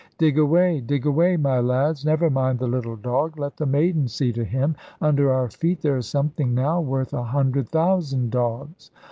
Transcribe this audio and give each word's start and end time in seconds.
"Dig 0.17 0.39
away, 0.39 0.79
dig 0.81 1.05
away, 1.05 1.37
my 1.37 1.59
lads. 1.59 2.03
Never 2.03 2.27
mind 2.31 2.57
the 2.57 2.65
little 2.65 2.95
dog. 2.95 3.37
Let 3.37 3.55
the 3.57 3.67
maidens 3.67 4.15
see 4.15 4.33
to 4.33 4.43
him. 4.43 4.75
Under 4.99 5.31
our 5.31 5.47
feet 5.47 5.81
there 5.83 5.97
is 5.97 6.07
something 6.07 6.55
now, 6.55 6.81
worth 6.81 7.13
a 7.13 7.21
hundred 7.21 7.69
thousand 7.69 8.31
dogs." 8.31 8.89